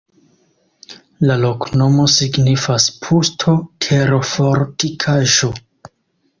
La 1.31 1.35
loknomo 1.43 2.07
signifas 2.15 2.89
pusto-terofortikaĵo. 3.05 5.55